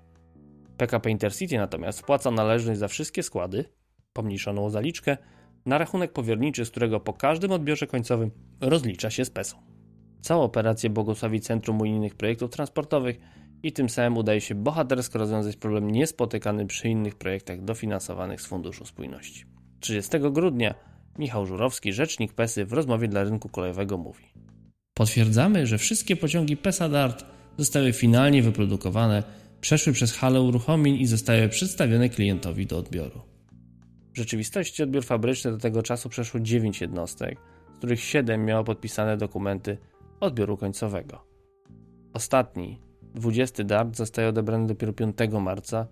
PKP 0.78 1.10
Intercity 1.10 1.58
natomiast 1.58 2.00
wpłaca 2.00 2.32
należność 2.32 2.80
za 2.80 2.88
wszystkie 2.88 3.24
składy, 3.24 3.66
pomniejszoną 4.14 4.66
o 4.66 4.70
zaliczkę, 4.70 5.18
na 5.66 5.78
rachunek 5.78 6.14
powierniczy, 6.14 6.66
z 6.66 6.70
którego 6.70 7.00
po 7.00 7.14
każdym 7.14 7.52
odbiorze 7.52 7.88
końcowym 7.88 8.32
rozlicza 8.62 9.10
się 9.10 9.26
z 9.26 9.30
PESą. 9.30 9.58
Całą 10.22 10.44
operację 10.44 10.90
błogosławi 10.90 11.42
Centrum 11.42 11.82
Unijnych 11.82 12.16
Projektów 12.16 12.52
Transportowych 12.52 13.20
i 13.64 13.74
tym 13.74 13.90
samym 13.90 14.18
udaje 14.18 14.42
się 14.42 14.56
bohatersko 14.56 15.20
rozwiązać 15.20 15.56
problem 15.56 15.92
niespotykany 15.92 16.66
przy 16.66 16.90
innych 16.90 17.16
projektach 17.16 17.64
dofinansowanych 17.64 18.42
z 18.42 18.46
Funduszu 18.46 18.86
Spójności. 18.86 19.46
30 19.80 20.20
grudnia 20.32 20.76
Michał 21.18 21.46
Żurowski, 21.46 21.94
rzecznik 21.94 22.34
PESY 22.34 22.66
w 22.66 22.74
rozmowie 22.74 23.08
dla 23.08 23.24
rynku 23.24 23.50
kolejowego 23.50 23.98
mówi 23.98 24.26
Potwierdzamy, 24.94 25.68
że 25.68 25.78
wszystkie 25.78 26.16
pociągi 26.16 26.58
PESA 26.58 26.90
DART 26.90 27.26
zostały 27.58 27.94
finalnie 27.94 28.44
wyprodukowane, 28.44 29.24
przeszły 29.62 29.94
przez 29.94 30.14
halę 30.14 30.42
uruchomień 30.42 30.96
i 30.96 31.06
zostały 31.06 31.50
przedstawione 31.50 32.10
klientowi 32.10 32.66
do 32.66 32.78
odbioru. 32.78 33.22
W 34.14 34.18
rzeczywistości 34.18 34.84
odbiór 34.84 35.06
fabryczny 35.06 35.52
do 35.52 35.58
tego 35.58 35.84
czasu 35.84 36.10
przeszło 36.10 36.40
9 36.40 36.82
jednostek, 36.82 37.40
z 37.74 37.78
których 37.78 38.00
7 38.00 38.46
miało 38.46 38.64
podpisane 38.64 39.18
dokumenty 39.18 39.78
odbioru 40.20 40.58
końcowego. 40.58 41.26
Ostatni, 42.14 42.80
20 43.16 43.64
DART 43.64 43.98
zostaje 43.98 44.28
odebrany 44.28 44.68
dopiero 44.68 44.94
5 44.94 45.18
marca, 45.42 45.88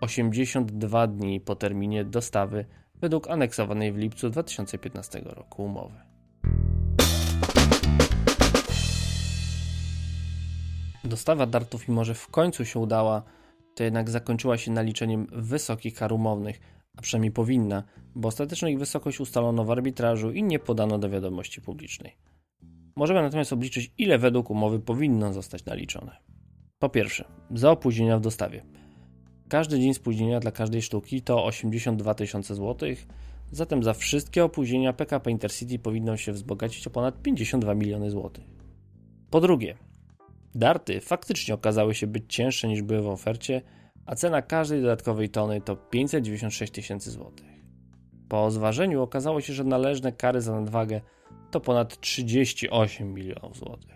82 0.00 1.06
dni 1.06 1.40
po 1.40 1.54
terminie 1.54 2.04
dostawy 2.04 2.64
według 3.04 3.30
aneksowanej 3.30 3.92
w 3.92 3.96
lipcu 3.96 4.30
2015 4.30 5.20
roku 5.24 5.64
umowy. 5.64 5.94
Dostawa 11.04 11.46
dartów, 11.46 11.88
mimo 11.88 12.04
że 12.04 12.14
w 12.14 12.28
końcu 12.28 12.64
się 12.64 12.78
udała, 12.78 13.22
to 13.74 13.84
jednak 13.84 14.10
zakończyła 14.10 14.58
się 14.58 14.72
naliczeniem 14.72 15.26
wysokich 15.32 15.94
kar 15.94 16.12
umownych, 16.12 16.60
a 16.96 17.02
przynajmniej 17.02 17.32
powinna, 17.32 17.82
bo 18.14 18.28
ostateczną 18.28 18.68
ich 18.68 18.78
wysokość 18.78 19.20
ustalono 19.20 19.64
w 19.64 19.70
arbitrażu 19.70 20.32
i 20.32 20.42
nie 20.42 20.58
podano 20.58 20.98
do 20.98 21.10
wiadomości 21.10 21.60
publicznej. 21.60 22.16
Możemy 22.96 23.22
natomiast 23.22 23.52
obliczyć, 23.52 23.92
ile 23.98 24.18
według 24.18 24.50
umowy 24.50 24.80
powinno 24.80 25.32
zostać 25.32 25.64
naliczone. 25.64 26.16
Po 26.78 26.88
pierwsze, 26.88 27.24
za 27.50 27.70
opóźnienia 27.70 28.18
w 28.18 28.20
dostawie. 28.20 28.73
Każdy 29.54 29.80
dzień 29.80 29.94
spóźnienia 29.94 30.40
dla 30.40 30.50
każdej 30.50 30.82
sztuki 30.82 31.22
to 31.22 31.44
82 31.44 32.14
tysiące 32.14 32.54
złotych, 32.54 33.06
zatem 33.52 33.82
za 33.82 33.94
wszystkie 33.94 34.44
opóźnienia 34.44 34.92
PKP 34.92 35.30
Intercity 35.30 35.78
powinno 35.78 36.16
się 36.16 36.32
wzbogacić 36.32 36.86
o 36.86 36.90
ponad 36.90 37.22
52 37.22 37.74
miliony 37.74 38.10
złotych. 38.10 38.44
Po 39.30 39.40
drugie, 39.40 39.76
darty 40.54 41.00
faktycznie 41.00 41.54
okazały 41.54 41.94
się 41.94 42.06
być 42.06 42.24
cięższe 42.28 42.68
niż 42.68 42.82
były 42.82 43.02
w 43.02 43.08
ofercie, 43.08 43.62
a 44.06 44.14
cena 44.14 44.42
każdej 44.42 44.80
dodatkowej 44.80 45.28
tony 45.28 45.60
to 45.60 45.76
596 45.76 46.72
tysięcy 46.72 47.10
złotych. 47.10 47.46
Po 48.28 48.50
zważeniu 48.50 49.02
okazało 49.02 49.40
się, 49.40 49.52
że 49.52 49.64
należne 49.64 50.12
kary 50.12 50.40
za 50.40 50.60
nadwagę 50.60 51.00
to 51.50 51.60
ponad 51.60 52.00
38 52.00 53.14
milionów 53.14 53.56
złotych. 53.56 53.94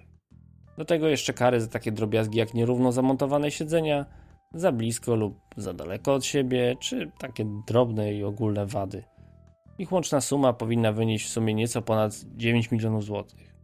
Do 0.76 0.84
tego 0.84 1.08
jeszcze 1.08 1.32
kary 1.32 1.60
za 1.60 1.68
takie 1.68 1.92
drobiazgi 1.92 2.38
jak 2.38 2.54
nierówno 2.54 2.92
zamontowane 2.92 3.50
siedzenia, 3.50 4.06
za 4.54 4.72
blisko 4.72 5.14
lub 5.14 5.38
za 5.56 5.72
daleko 5.72 6.14
od 6.14 6.24
siebie, 6.24 6.76
czy 6.80 7.10
takie 7.18 7.46
drobne 7.66 8.14
i 8.14 8.24
ogólne 8.24 8.66
wady. 8.66 9.04
Ich 9.78 9.92
łączna 9.92 10.20
suma 10.20 10.52
powinna 10.52 10.92
wynieść 10.92 11.26
w 11.26 11.30
sumie 11.30 11.54
nieco 11.54 11.82
ponad 11.82 12.12
9 12.36 12.70
milionów 12.70 13.04
złotych. 13.04 13.54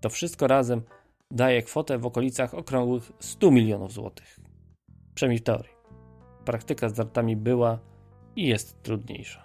To 0.00 0.10
wszystko 0.10 0.46
razem 0.46 0.82
daje 1.30 1.62
kwotę 1.62 1.98
w 1.98 2.06
okolicach 2.06 2.54
okrągłych 2.54 3.12
100 3.20 3.50
milionów 3.50 3.92
złotych. 3.92 4.40
Przynajmniej 5.14 5.38
w 5.38 5.42
teorii. 5.42 5.72
Praktyka 6.44 6.88
z 6.88 6.92
dartami 6.92 7.36
była 7.36 7.78
i 8.36 8.46
jest 8.46 8.82
trudniejsza. 8.82 9.44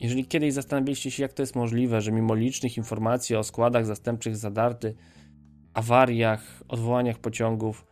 Jeżeli 0.00 0.26
kiedyś 0.26 0.52
zastanawialiście 0.52 1.10
się, 1.10 1.22
jak 1.22 1.32
to 1.32 1.42
jest 1.42 1.56
możliwe, 1.56 2.00
że 2.00 2.12
mimo 2.12 2.34
licznych 2.34 2.76
informacji 2.76 3.36
o 3.36 3.44
składach 3.44 3.86
zastępczych 3.86 4.36
za 4.36 4.50
darty, 4.50 4.94
awariach, 5.74 6.62
odwołaniach 6.68 7.18
pociągów, 7.18 7.86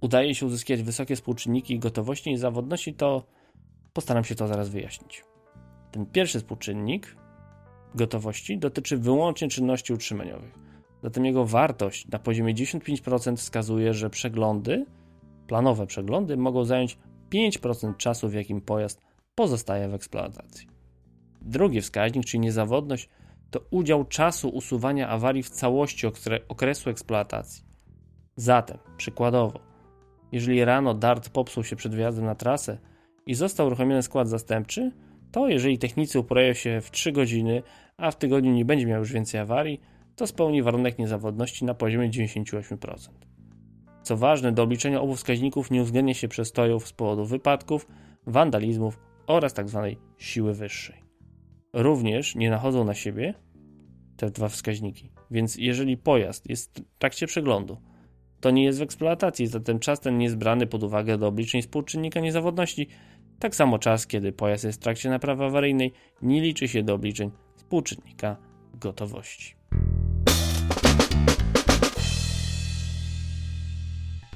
udaje 0.00 0.34
się 0.34 0.46
uzyskać 0.46 0.82
wysokie 0.82 1.16
współczynniki 1.16 1.78
gotowości 1.78 2.30
i 2.30 2.36
zawodności, 2.36 2.94
to 2.94 3.26
postaram 3.92 4.24
się 4.24 4.34
to 4.34 4.48
zaraz 4.48 4.68
wyjaśnić. 4.68 5.24
Ten 5.90 6.06
pierwszy 6.06 6.38
współczynnik 6.38 7.16
gotowości 7.94 8.58
dotyczy 8.58 8.96
wyłącznie 8.96 9.48
czynności 9.48 9.92
utrzymaniowych. 9.92 10.54
Zatem 11.02 11.24
jego 11.24 11.44
wartość 11.44 12.08
na 12.08 12.18
poziomie 12.18 12.54
95% 12.54 13.36
wskazuje, 13.36 13.94
że 13.94 14.10
przeglądy, 14.10 14.86
planowe 15.46 15.86
przeglądy, 15.86 16.36
mogą 16.36 16.64
zająć 16.64 16.98
5% 17.34 17.96
czasu, 17.96 18.28
w 18.28 18.34
jakim 18.34 18.60
pojazd 18.60 19.00
pozostaje 19.34 19.88
w 19.88 19.94
eksploatacji. 19.94 20.68
Drugi 21.42 21.80
wskaźnik, 21.80 22.24
czyli 22.24 22.40
niezawodność, 22.40 23.08
to 23.50 23.60
udział 23.70 24.04
czasu 24.04 24.48
usuwania 24.48 25.08
awarii 25.08 25.42
w 25.42 25.50
całości 25.50 26.06
okresu 26.48 26.90
eksploatacji. 26.90 27.64
Zatem, 28.36 28.78
przykładowo, 28.96 29.60
jeżeli 30.32 30.64
rano 30.64 30.94
DART 30.94 31.28
popsuł 31.28 31.64
się 31.64 31.76
przed 31.76 31.94
wjazdem 31.94 32.24
na 32.24 32.34
trasę 32.34 32.78
i 33.26 33.34
został 33.34 33.66
uruchomiony 33.66 34.02
skład 34.02 34.28
zastępczy, 34.28 34.92
to 35.32 35.48
jeżeli 35.48 35.78
technicy 35.78 36.20
uporają 36.20 36.54
się 36.54 36.80
w 36.80 36.90
3 36.90 37.12
godziny, 37.12 37.62
a 37.96 38.10
w 38.10 38.18
tygodniu 38.18 38.52
nie 38.52 38.64
będzie 38.64 38.86
miał 38.86 39.00
już 39.00 39.12
więcej 39.12 39.40
awarii, 39.40 39.80
to 40.16 40.26
spełni 40.26 40.62
warunek 40.62 40.98
niezawodności 40.98 41.64
na 41.64 41.74
poziomie 41.74 42.10
98%. 42.10 43.08
Co 44.02 44.16
ważne, 44.16 44.52
do 44.52 44.62
obliczenia 44.62 45.00
obu 45.00 45.14
wskaźników 45.14 45.70
nie 45.70 45.82
uwzględnia 45.82 46.14
się 46.14 46.28
przestojów 46.28 46.88
z 46.88 46.92
powodu 46.92 47.24
wypadków, 47.24 47.86
wandalizmów 48.26 48.98
oraz 49.26 49.52
tzw. 49.52 49.88
Tak 49.90 50.22
siły 50.22 50.54
wyższej. 50.54 51.02
Również 51.72 52.34
nie 52.34 52.50
nachodzą 52.50 52.84
na 52.84 52.94
siebie 52.94 53.34
te 54.16 54.30
dwa 54.30 54.48
wskaźniki, 54.48 55.10
więc 55.30 55.56
jeżeli 55.56 55.96
pojazd 55.96 56.50
jest 56.50 56.80
w 56.80 56.98
trakcie 56.98 57.26
przeglądu, 57.26 57.76
to 58.46 58.50
nie 58.50 58.64
jest 58.64 58.78
w 58.78 58.82
eksploatacji, 58.82 59.46
zatem 59.46 59.78
czas 59.78 60.00
ten 60.00 60.18
nie 60.18 60.24
jest 60.24 60.36
brany 60.36 60.66
pod 60.66 60.82
uwagę 60.82 61.18
do 61.18 61.26
obliczeń 61.26 61.62
współczynnika 61.62 62.20
niezawodności. 62.20 62.88
Tak 63.38 63.54
samo 63.54 63.78
czas, 63.78 64.06
kiedy 64.06 64.32
pojazd 64.32 64.64
jest 64.64 64.80
w 64.80 64.82
trakcie 64.82 65.10
naprawy 65.10 65.44
awaryjnej, 65.44 65.92
nie 66.22 66.40
liczy 66.40 66.68
się 66.68 66.82
do 66.82 66.94
obliczeń 66.94 67.30
współczynnika 67.56 68.36
gotowości. 68.74 69.54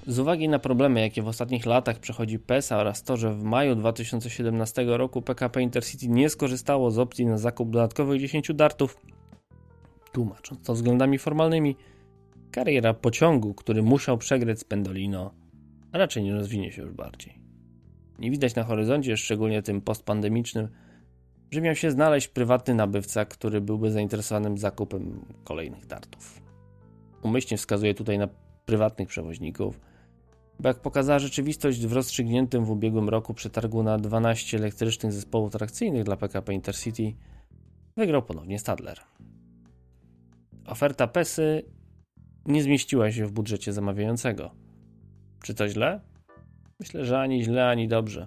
Z 0.07 0.19
uwagi 0.19 0.49
na 0.49 0.59
problemy, 0.59 1.01
jakie 1.01 1.23
w 1.23 1.29
ostatnich 1.29 1.67
latach 1.67 1.99
przechodzi 1.99 2.39
PESA 2.39 2.79
oraz 2.79 3.03
to, 3.03 3.17
że 3.17 3.35
w 3.35 3.43
maju 3.43 3.75
2017 3.75 4.85
roku 4.85 5.23
PKP 5.23 5.63
Intercity 5.63 6.09
nie 6.09 6.29
skorzystało 6.29 6.91
z 6.91 6.99
opcji 6.99 7.27
na 7.27 7.39
zakup 7.39 7.71
dodatkowych 7.71 8.21
10 8.21 8.51
dartów, 8.55 8.97
tłumacząc 10.13 10.67
to 10.67 10.75
względami 10.75 11.19
formalnymi, 11.19 11.77
kariera 12.51 12.95
pociągu, 12.95 13.55
który 13.55 13.83
musiał 13.83 14.19
przegrać 14.19 14.61
z 14.61 14.65
Pendolino, 14.65 15.35
raczej 15.93 16.23
nie 16.23 16.35
rozwinie 16.35 16.73
się 16.73 16.83
już 16.83 16.93
bardziej. 16.93 17.41
Nie 18.19 18.31
widać 18.31 18.55
na 18.55 18.65
horyzoncie, 18.65 19.17
szczególnie 19.17 19.63
tym 19.63 19.81
postpandemicznym, 19.81 20.69
że 21.51 21.61
miał 21.61 21.75
się 21.75 21.91
znaleźć 21.91 22.29
prywatny 22.29 22.75
nabywca, 22.75 23.25
który 23.25 23.61
byłby 23.61 23.91
zainteresowany 23.91 24.59
zakupem 24.59 25.25
kolejnych 25.45 25.87
dartów. 25.87 26.43
Umyślnie 27.23 27.59
wskazuje 27.59 27.95
tutaj 27.95 28.19
na 28.19 28.29
prywatnych 28.67 29.09
przewoźników, 29.09 29.81
bo 30.61 30.69
jak 30.69 30.81
pokazała 30.81 31.19
rzeczywistość 31.19 31.87
w 31.87 31.93
rozstrzygniętym 31.93 32.65
w 32.65 32.71
ubiegłym 32.71 33.09
roku 33.09 33.35
przetargu 33.35 33.83
na 33.83 33.99
12 33.99 34.57
elektrycznych 34.57 35.13
zespołów 35.13 35.53
trakcyjnych 35.53 36.05
dla 36.05 36.17
PKP 36.17 36.55
Intercity, 36.55 37.15
wygrał 37.97 38.23
ponownie 38.23 38.59
Stadler. 38.59 39.01
Oferta 40.67 41.07
PESY 41.07 41.65
nie 42.51 42.63
zmieściła 42.63 43.13
się 43.13 43.27
w 43.27 43.33
budżecie 43.33 43.73
zamawiającego. 43.73 44.51
Czy 45.43 45.55
to 45.55 45.69
źle? 45.69 46.01
Myślę, 46.81 47.05
że 47.05 47.21
ani 47.21 47.45
źle, 47.45 47.69
ani 47.69 47.89
dobrze. 47.89 48.27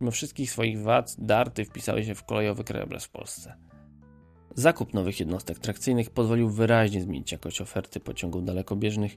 Mimo 0.00 0.10
wszystkich 0.10 0.50
swoich 0.50 0.80
wad, 0.80 1.16
darty 1.18 1.64
wpisały 1.64 2.04
się 2.04 2.14
w 2.14 2.24
kolejowy 2.24 2.64
krajobraz 2.64 3.04
w 3.04 3.10
Polsce. 3.10 3.54
Zakup 4.54 4.94
nowych 4.94 5.20
jednostek 5.20 5.58
trakcyjnych 5.58 6.10
pozwolił 6.10 6.48
wyraźnie 6.48 7.02
zmienić 7.02 7.32
jakość 7.32 7.60
oferty 7.60 8.00
pociągów 8.00 8.44
dalekobieżnych 8.44 9.16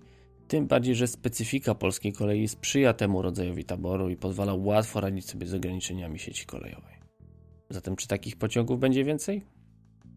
tym 0.49 0.67
bardziej, 0.67 0.95
że 0.95 1.07
specyfika 1.07 1.75
polskiej 1.75 2.13
kolei 2.13 2.47
sprzyja 2.47 2.93
temu 2.93 3.21
rodzajowi 3.21 3.65
taboru 3.65 4.09
i 4.09 4.17
pozwala 4.17 4.53
łatwo 4.53 5.01
radzić 5.01 5.29
sobie 5.29 5.47
z 5.47 5.53
ograniczeniami 5.53 6.19
sieci 6.19 6.45
kolejowej. 6.45 6.93
Zatem 7.69 7.95
czy 7.95 8.07
takich 8.07 8.37
pociągów 8.37 8.79
będzie 8.79 9.03
więcej? 9.03 9.45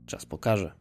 Czas 0.07 0.27
pokaże. 0.27 0.73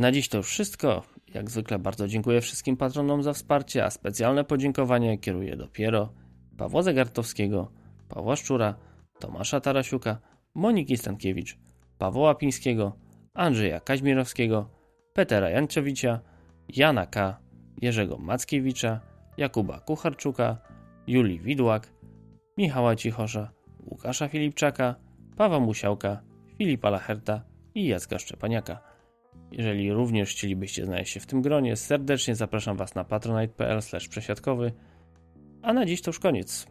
Na 0.00 0.12
dziś 0.12 0.28
to 0.28 0.42
wszystko. 0.42 1.02
Jak 1.34 1.50
zwykle 1.50 1.78
bardzo 1.78 2.08
dziękuję 2.08 2.40
wszystkim 2.40 2.76
patronom 2.76 3.22
za 3.22 3.32
wsparcie, 3.32 3.84
a 3.84 3.90
specjalne 3.90 4.44
podziękowania 4.44 5.16
kieruję 5.18 5.56
dopiero 5.56 6.12
Pawła 6.56 6.82
Zegartowskiego, 6.82 7.72
Pawła 8.08 8.36
Szczura, 8.36 8.74
Tomasza 9.18 9.60
Tarasiuka, 9.60 10.18
Moniki 10.54 10.96
Stankiewicz, 10.96 11.58
Pawła 11.98 12.34
Pińskiego, 12.34 12.96
Andrzeja 13.34 13.80
Kaźmirowskiego, 13.80 14.70
Petera 15.12 15.50
Janczewicza, 15.50 16.20
Jana 16.68 17.06
K., 17.06 17.40
Jerzego 17.82 18.18
Mackiewicza, 18.18 19.00
Jakuba 19.36 19.80
Kucharczuka, 19.80 20.58
Julii 21.06 21.40
Widłak, 21.40 21.92
Michała 22.58 22.96
Cichosza, 22.96 23.52
Łukasza 23.86 24.28
Filipczaka, 24.28 24.94
Pawła 25.36 25.60
Musiałka, 25.60 26.22
Filipa 26.58 26.90
Lacherta 26.90 27.42
i 27.74 27.86
Jacka 27.86 28.18
Szczepaniaka. 28.18 28.89
Jeżeli 29.52 29.92
również 29.92 30.30
chcielibyście 30.30 30.86
znaleźć 30.86 31.12
się 31.12 31.20
w 31.20 31.26
tym 31.26 31.42
gronie, 31.42 31.76
serdecznie 31.76 32.34
zapraszam 32.34 32.76
Was 32.76 32.94
na 32.94 33.04
patronite.pl 33.04 33.80
przesiadkowy. 34.08 34.72
A 35.62 35.72
na 35.72 35.86
dziś 35.86 36.02
to 36.02 36.08
już 36.08 36.18
koniec. 36.18 36.66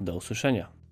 Do 0.00 0.16
usłyszenia. 0.16 0.83